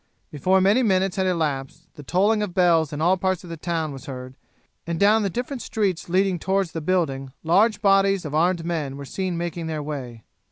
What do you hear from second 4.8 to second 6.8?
and down the different streets leading towards